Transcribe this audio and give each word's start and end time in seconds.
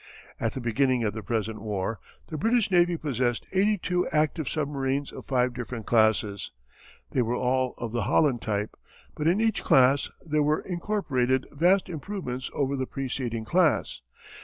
At 0.39 0.53
the 0.53 0.61
beginning 0.61 1.03
of 1.03 1.13
the 1.13 1.21
present 1.21 1.61
war, 1.61 1.99
the 2.29 2.35
British 2.39 2.71
navy 2.71 2.97
possessed 2.97 3.45
82 3.51 4.07
active 4.07 4.49
submarines 4.49 5.11
of 5.11 5.27
5 5.27 5.53
different 5.53 5.85
classes. 5.85 6.49
They 7.11 7.21
were 7.21 7.35
all 7.35 7.75
of 7.77 7.91
the 7.91 8.01
Holland 8.01 8.41
type, 8.41 8.75
but 9.13 9.27
in 9.27 9.39
each 9.39 9.63
class 9.63 10.09
there 10.25 10.41
were 10.41 10.61
incorporated 10.61 11.45
vast 11.51 11.87
improvements 11.87 12.49
over 12.55 12.75
the 12.75 12.87
preceding 12.87 13.45
class. 13.45 14.01